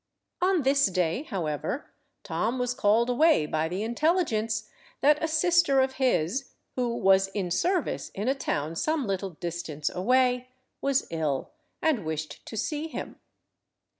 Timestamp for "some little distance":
8.75-9.91